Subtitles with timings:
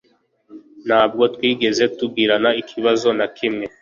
[0.87, 3.65] Ntabwo twigeze tugirana ikibazo na kimwe